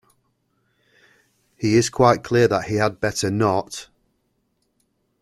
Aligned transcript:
He 1.57 1.75
is 1.75 1.91
quite 1.91 2.23
clear 2.23 2.47
that 2.47 2.63
he 2.65 2.77
had 2.77 2.99
better 2.99 3.29
not. 3.29 3.87